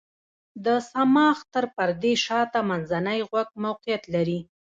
د 0.65 0.67
صماخ 0.91 1.37
تر 1.53 1.65
پردې 1.75 2.13
شاته 2.25 2.59
منځنی 2.69 3.19
غوږ 3.29 3.49
موقعیت 3.63 4.03
لري. 4.15 4.39